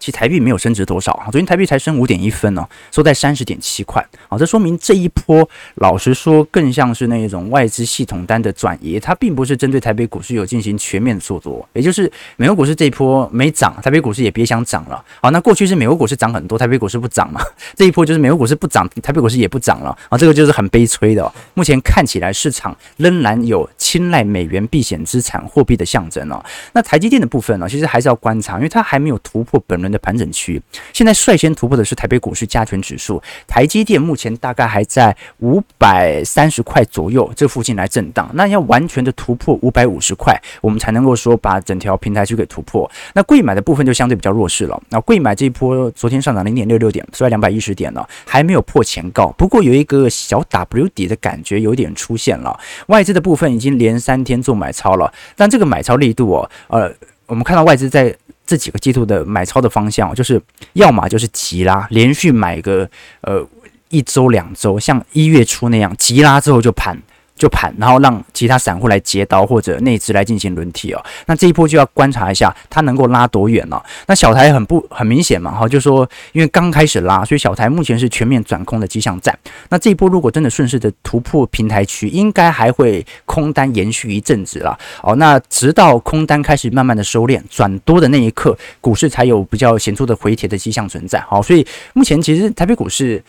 [0.07, 15.05] 其台币没有升值多少啊，昨天台币才升五点一分哦，收在三十点七块啊，这说明这一波老实说更像是那种外资系统单的转移，它并不是针对台北股市有进行全面做多，也就是美国股市这一波没涨，台北股市也别想涨了。
[15.21, 17.41] 好，那过去是美国股市涨很多，台北股市不涨嘛，
[17.75, 21.33] 这一波就是美国股市不涨，台北股市也不涨了啊，这个就是很悲催的。
[21.55, 26.45] 目前看起来市场仍然有青睐美元避险资产货币的象征哦。
[26.73, 30.61] 那台积电的部分呢，其实还是要观察，因为它还没有突破本轮的盘整区，
[30.93, 42.91] 现在率先突破的是台北股市加权指数，台积电目前大概还在五百三十块左右这附近来震荡，那要完全的突破五百五十块，我们才能够说把整条平台区给突破。
[43.15, 56.93] 那贵买的部分就相对比较弱势了，那贵买这一波昨天上涨零点六六点，收在两百一十点了，还没有破前高，不过有一个小 W 底的感觉有点出现了，外资的部分已经连连三天做买超了，但这个买超力度哦，呃，
[57.27, 58.15] 我们看到外资在。
[58.49, 60.41] 这几个季度的买超的方向，就是
[60.75, 62.89] 要么就是急拉，连续买个
[63.23, 63.45] 呃
[63.89, 66.97] 一周两周，像一月初那样急拉之后就盘。
[67.37, 71.05] 就盘，然后让其他散户来接刀或者内资来进行轮替哦。
[71.27, 73.83] 那这一波就要观察一下它能够拉多远了。
[74.07, 79.37] 那小台很不很明显嘛，哈，就说因为刚开始拉，所以小台目前是全面转空的迹象在。
[79.69, 84.79] 那这一波如果真的顺势的突破平台区，应该还会空单延续一阵子了。
[85.03, 91.21] 哦，那直到空单开始慢慢的收敛转多的那一刻，股市才有比较显著的回帖的迹象存在。
[91.21, 93.23] 好，所以目前其实台北股市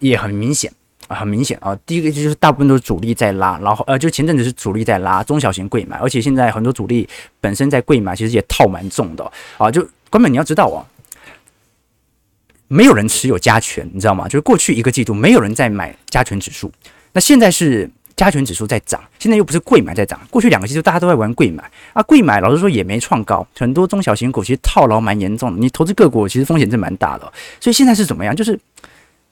[0.00, 0.72] 也很明显。
[1.08, 7.08] 很明显啊，第一个就是大部分都是主力在拉，然后呃，就前阵子是主力在拉中小型贵买，而且现在很多主力
[7.40, 9.70] 本身在贵买，其实也套蛮重的啊。
[9.70, 10.82] 就根本你要知道啊，
[12.68, 14.24] 没有人持有加权，你知道吗？
[14.24, 16.72] 就是过去一个季度没有人在买加权指数，
[17.12, 20.20] 那现在是加权指数在涨，现在又不是贵买在涨。
[20.28, 28.34] 过去两个季度大家都在玩贵买啊，贵买老实说也没创高，很多中小型股其实套牢蛮严重的，你投资个股其实风险是蛮大的，所以现在是怎么样？
[28.34, 28.58] 就是。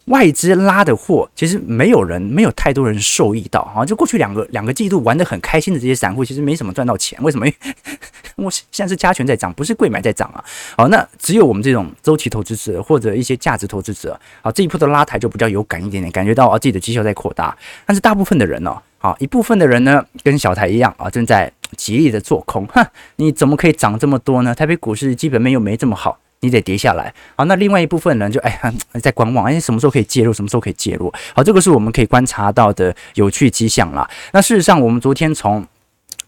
[0.06, 3.84] 外资拉的货，其实没有人，没有太多人受益到啊！
[3.84, 7.18] 就过去两个两个季度玩得很开心的这些散户，其实没什么赚到钱。
[7.22, 7.46] 为什么？
[8.36, 10.44] 因为我现在是加权在涨，不是贵买在涨啊！
[10.76, 17.56] 好，那只有我们这种周期投资者或者一些价值投资者啊，这一波的拉抬就比较有感一点点，感觉到啊自己的绩效在扩大。
[17.86, 22.66] 但是大部分的人呢，啊一部分的人呢，跟小台一样啊，正在极力的做空。
[22.66, 22.84] 哼，
[23.16, 24.54] 你怎么可以涨这么多呢？
[24.54, 26.18] 台北股市基本面又没这么好。
[26.40, 34.08] 你得跌下来，好，那另外一部分人就哎呀 在观望，哎，什么时候可以介入，什么时候可以介入，好，这个是我们可以观察到的有趣迹象啦。
[34.32, 35.66] 那事实上，我们昨天从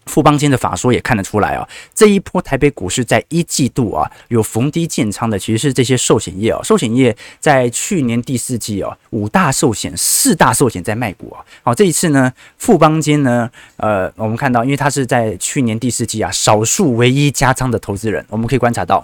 [0.07, 19.03] 富邦金的法说也看得出来啊，这一波台北股市在一季度啊有逢低建仓的，其实是这些寿险业啊，寿险业在去年第四季啊，五大寿险、四大寿险在卖股啊，好，这一次呢，富邦金呢，呃，我们看到，因为它是在去年第四季啊，少数唯一加仓的投资人，我们可以观察到。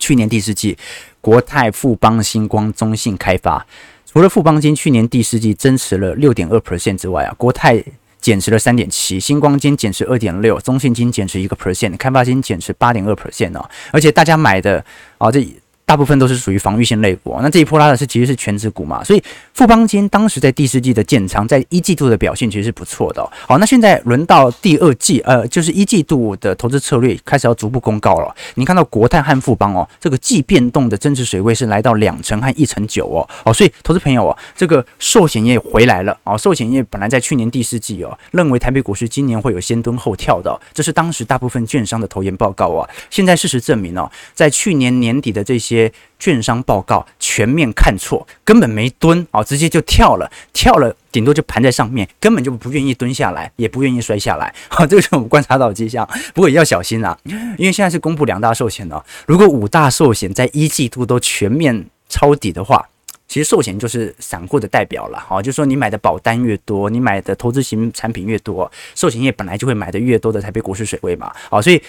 [0.00, 0.76] 去年第四季，
[1.20, 3.64] 国泰、富邦、星光、中信、开发，
[4.04, 7.80] 除了富邦金去年第四季增持了六点二 percent 之外啊，国泰
[8.20, 14.84] 减持了三点七，星光金减持二点六，中信金减持一个 percent，开发金减持八点二 percent 哦，而且大家买的
[15.18, 15.46] 啊这。
[15.90, 17.36] 大部分都是属于防御性类股。
[17.42, 19.20] 那这一波拉的是其实是全值股嘛，所以
[19.54, 23.28] 富邦金当时在第四季的建仓，在一季度的表现其实是不错的。
[23.48, 28.32] 好，那现在轮到第二季，呃，就是一季度的投资策略开始要逐步公告了。
[28.54, 33.28] 你看到国泰和富邦哦，这个季变动的增值水位是来到两成和一成九哦。
[33.44, 36.38] 好，所以投资朋友哦，这个寿险业回来了哦。
[36.38, 42.88] 寿险业本来在去年第四季哦，认为台北股市今年会有先蹲后跳的，这是当时大部分券商的投研报告啊。
[43.10, 45.79] 现在事实证明哦，在去年年底的这些
[46.18, 54.52] 券商报告全面看错，根本没蹲啊，直接就跳了，跳了，顶多就盘在上面，根本就不愿意蹲下来，也不愿意摔下来。
[54.68, 56.06] 好， 这个是我们观察到的迹象。
[56.34, 57.16] 不过也要小心啊，
[57.56, 62.84] 因为现在是公布两大寿险了，如果五大寿险在一季度都全面抄底的话，
[63.28, 65.18] 其实寿险就是散户的代表了。
[65.18, 71.32] 好，就是说你买的保单越多，你买的投资型产品越多，寿险业本来就会买的越多的台北股市水位嘛。
[71.48, 71.80] 好，所以。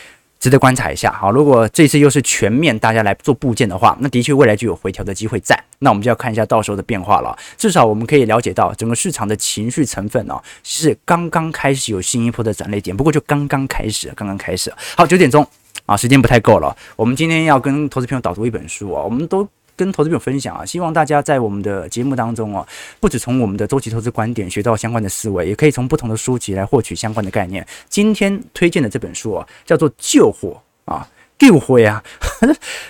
[0.42, 5.58] 值得观察一下，好，如果这次又是全面大家来做部件的话，那的确未来就有回调的机会在。
[5.78, 7.38] 那我们就要看一下到时候的变化了。
[7.56, 14.74] 至少我们可以了解到整个市场的情绪成分呢，是刚刚开始有新一波的转捩点，不过就刚刚开始，刚刚开始。
[14.98, 15.48] 好，九点钟
[15.86, 16.76] 啊，时间不太够了。
[16.96, 19.48] 我们今天要跟投资朋友导读一本书啊，我们都。
[19.82, 22.64] 跟投资朋友分享啊，希望大家在我们的节目当中哦，
[23.00, 27.66] 不止从我们的周期投资观点学到相关的思维，也可以从不同的书籍来获取相关的概念。
[27.90, 30.56] 今天推荐的这本书啊，叫做《救火》
[30.94, 31.10] 啊，
[31.42, 32.04] 救火呀。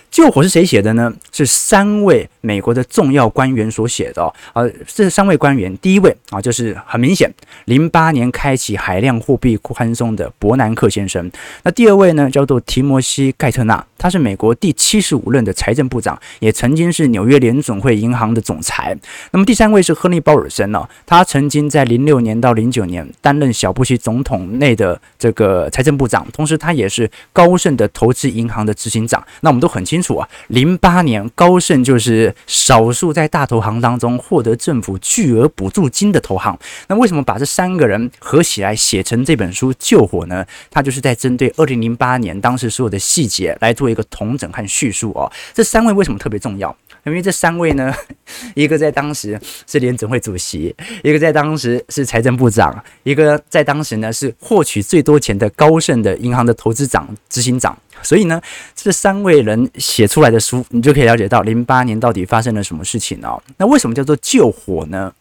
[0.09, 1.13] 救火 是谁写的呢？
[1.31, 4.33] 是三位美国的重要官员所写的哦。
[4.53, 7.29] 呃，这三位官员，第一位啊，就是很明显，
[7.65, 11.29] 零八年开启海量货币宽松的伯南克先生。
[11.63, 18.97] 那第二位呢，叫做提摩西盖特纳，他是美国第七十五任的财政部长，也曾经是纽约联总会银行的总裁。
[19.31, 29.23] 那么第三位是亨利鲍尔森呢，他曾经在零六年到零九年担任小布希总统内的这个财政部长，同时他也是高盛的投资银银行的执行长。
[29.41, 30.17] 那我们都很清楚。
[30.17, 36.57] 啊，零八年高盛就是少数在大投行当中获得政府巨额补助金的投行。
[36.87, 40.45] 那为什么把这三个人合起来写成这本书《救火》呢？
[40.69, 45.31] 他就是在针对二零零八年当时所有的细节来做一个统整和叙述哦。
[45.53, 46.75] 这三位为什么特别重要？
[47.05, 47.93] 因为这三位呢，
[48.55, 57.77] 一个在当时是联总会主席，一个在当时是财政部长，一个在当时呢是获取最多钱的高盛的银行的投资长、执行长。
[58.03, 58.41] 所以呢，
[58.75, 63.41] 这三位人写出来的书，你就可以了解到零八年到底发生了什么事情哦。
[63.57, 65.13] 那为什么叫做救火呢？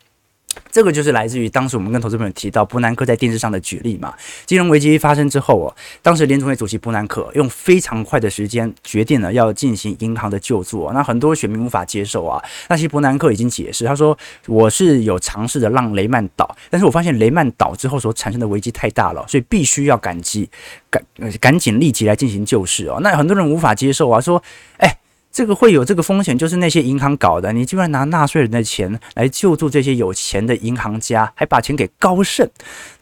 [0.71, 4.15] 这个就是来自于当时我们跟投资朋友提到伯南克在电视上的举例嘛。
[4.47, 12.43] 金融危机发生之后哦，当时联储会主席伯南克用非常快的时间决定了要进行银行的救助，那很多选民无法接受啊。
[12.69, 20.49] 那其实伯南克已经解释，他说我是有尝试的让雷曼倒，但是我发现雷曼倒之后所产生的危机太大了，所以必须要赶急
[20.91, 21.03] 赶
[21.41, 22.99] 赶紧立即来进行救市哦。
[23.03, 24.43] 那很多人无法接受啊，说
[24.79, 25.00] 哎。
[25.33, 27.53] 这个会有这个风险，就是那些银行搞的。
[27.53, 32.49] 你居然拿纳税人的钱来救助这些有钱的银行家，还把钱给高盛。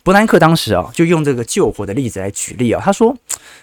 [0.02, 2.80] 伯南克当时啊，就用这个救火的例子来举例啊。
[2.84, 3.16] 他说：“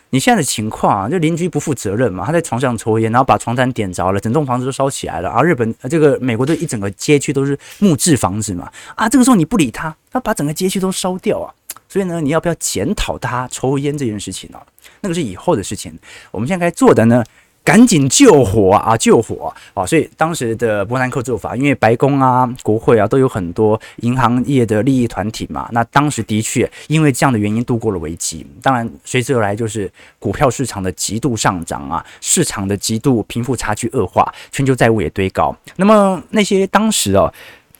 [0.09, 5.29] 你现在的情况啊，就邻居不负责任嘛，他在床上抽烟，然后把床单点着了，整栋房子都烧起来了。
[5.29, 11.53] 而日本这个美国的一整个街区都是木质房子嘛，啊，这个时候你不理他，他把整个街区都烧掉啊。
[11.87, 14.59] 所以呢，你要不要检讨他抽烟这件事情呢？
[15.01, 15.95] 那个是以后的事情。
[16.31, 17.23] 我们现在该做的呢？”
[17.65, 18.95] 赶紧救火啊！
[18.95, 19.83] 救火啊！
[19.83, 25.67] 所以当时的伯南克做法，因为白宫啊、国会啊都有很多银行业的利益团体嘛。
[25.71, 28.45] 那当时的确因为这样的原因度过了危机。
[28.61, 35.53] 当然，随之而来就是股票市场的极度上涨啊，市场的极度贫富差距恶化，全球债务也堆高。
[35.77, 37.33] 那么那些当时哦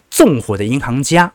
[0.10, 1.32] 纵火的银行家，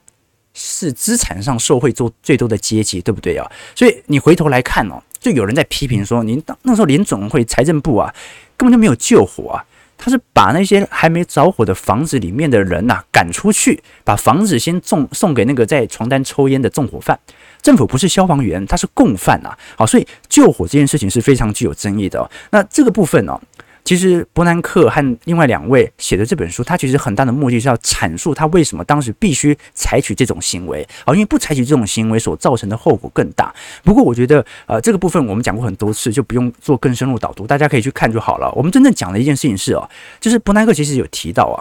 [0.55, 3.49] 是资产上受贿做最多的阶级，对不对啊？
[3.77, 5.01] 所以你回头来看哦。
[5.21, 8.13] 就有人在批评说，您当那时候联总会财政部啊，
[8.57, 9.65] 根本就没有救火啊，
[9.99, 17.19] 他是把那些还没着火的房子里面的人呐赶出去，把房子先送送给那个在床单抽烟的纵火犯。
[17.61, 19.55] 政府不是消防员，他是共犯呐。
[19.77, 22.31] 好，所以救火这件事情是非常具有争议的。
[22.51, 23.39] 那这个部分呢？
[23.83, 33.53] 其实伯南克和另外两位写的这本书，他其实很大的目的是要阐述他为什么当时必须采取这种行为啊，因为不采取这种行为所造成的后果更大。
[33.83, 38.53] 不过我觉得，呃，这个部分我们讲过很多次，就不用做更深入导读，大家可以去看就好了。
[38.53, 39.89] 我们真正讲的一件事情是哦，
[40.21, 41.59] 就是伯南克其实有提到啊，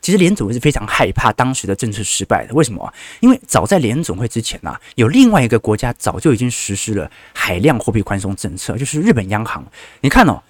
[0.00, 2.54] 其实联总会是非常害怕当时的政策失败的。
[2.54, 2.90] 为什么？
[3.20, 9.62] 因为早在联总会之前呢，有另外一个国家早就已经实施了海量货币宽松政策，就是日本央行。
[10.00, 10.42] 你看哦。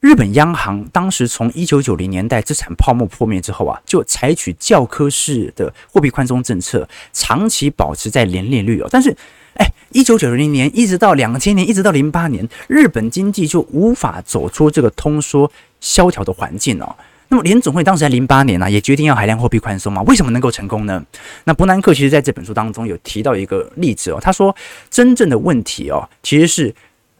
[0.00, 8.88] 日本央行当时从一九九零年代资产泡沫破灭之后啊，就采取教科式的货币宽松政策，长期保持在零利率哦。
[8.90, 9.14] 但是，
[9.58, 16.96] 哎，一九九零年一直到两千年，一直到零八年，日本经济就无法走出这个通缩萧条的环境哦。
[17.28, 20.00] 那么联总会当时在零八年呢、也决定要海量货币宽松嘛？
[20.04, 21.04] 为什么能够成功呢？
[21.44, 24.56] 那伯南克其实在这本书当中有提到一个例子哦，他说
[24.88, 26.74] 真正的问题哦，其实是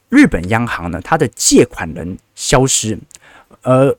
[0.08, 2.98] 日本央行呢，它的借款人消失，
[3.60, 3.94] 而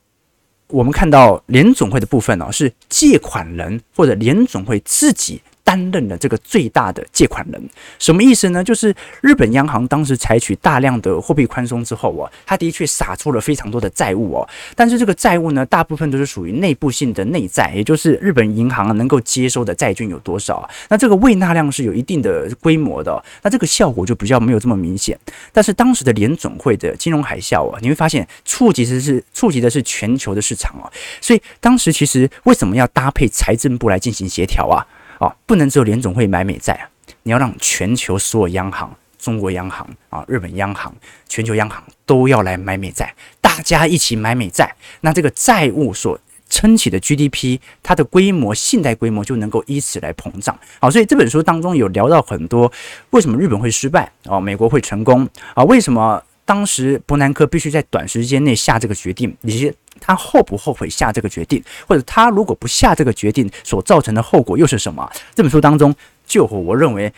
[0.66, 5.39] 我们看到联总会的部分哦，是借款人或者联总会自己。
[5.72, 8.62] 担任了这个最大的借款人，什么意思呢？
[8.62, 25.18] 就是日本央行当时采取大量的货币宽松之后哦，它的确撒出了非常多的债务哦，但是这个债务呢，大部分都是属于内部性的内债，也就是日本银行能够接收的债券有多少，那这个未纳量是有一定的规模的，那这个效果就比较没有这么明显。
[25.54, 30.92] 但是当时的联准会的金融海啸啊，你会发现触及的是触及的是全球的市场啊，
[31.22, 34.86] 所以当时其实为什么要搭配财政部来进行协调啊？
[35.22, 36.90] 哦，不能只有联总会买美债啊！
[37.22, 40.92] 你要让全球所有央行、中国央行啊、日本央行、
[41.30, 46.20] 全球央行都要来买美债，大家一起买美债，那这个债务所
[46.50, 50.58] 撑起的 GDP，它的规模、信贷规模就能够以此来膨胀。
[50.80, 52.72] 好，所以这本书当中有聊到很多，
[53.12, 54.40] 为什么日本会失败啊？
[54.40, 55.64] 美国会成功啊？
[55.66, 59.38] 为什么当时伯南克必须在短时间内下这个决定？
[59.44, 65.10] 以及他后不后悔下这个决定，或者他如果不下这个决定所造成的后果又是什么？
[65.34, 65.95] 这本书当中，
[66.26, 67.14] 就我认为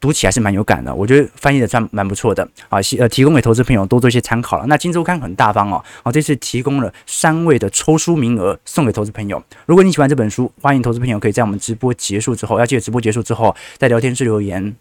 [0.00, 4.66] 读起来是蛮有感的，我觉得翻译的算蛮不错的啊，呃，提供给投资朋友多做一些参考了。
[4.66, 9.40] 那金周刊很大方哦，啊，这次提供了三位的抽书名额送给投资朋友。
[9.66, 14.74] 如果你喜欢这本书，欢迎投资朋友可以在我们直播结束之后，要记得直播结束之后在聊天室留言。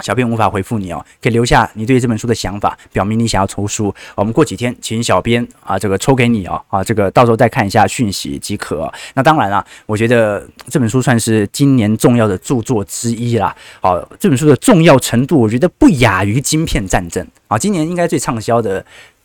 [0.00, 3.94] 小编无法回复你哦，可以留下你对这本书的想法，表明你想要抽书。
[4.14, 8.92] 我们过几天请小编啊，这个抽给你哦，啊，这个到时候再看一下讯息即可。
[9.14, 13.54] 那当然了，我觉得这本书算是今年重要的著作之一啦。
[13.80, 18.84] 好，这本书的重要程度，我觉得不亚于《晶片战争》啊，今年应该最畅销的。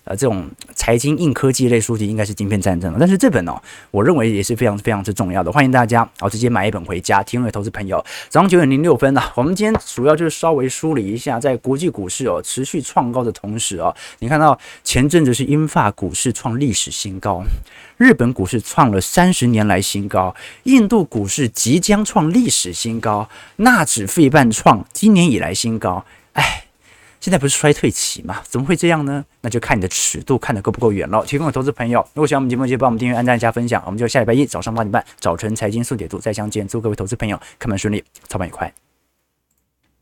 [0.10, 8.04] 呃，这种财经硬科技类书籍应该是《晶片战争》了，但是这本哦，我认为也是非常非常之重要的，欢迎大家哦直接买一本回家，提供给投资朋友。
[8.28, 17.44] 早上九点零六分呢，我们今天主要就是稍微梳理一下，在国际股市哦持续创高的同时哦，你看到前阵子是英法股市创历史新高，
[17.98, 26.04] 日本股市创了三十年来新高，印度股市即将创历史新高，纳指费半创今年以来新高，
[26.34, 26.64] 哎。
[27.20, 28.42] 现在不是衰退期吗？
[28.44, 29.26] 怎么会这样呢？
[29.42, 31.24] 那就看你的尺度看得够不够远了。
[31.26, 33.84] 提供的投资朋友，如果喜欢我们节目，就帮我们订阅、按赞、加分享。
[33.86, 36.68] 我们就下礼拜一早上八点半早晨财经速解读再相见。
[36.68, 38.89] 祝各位投资朋友开门顺利，操盘愉快。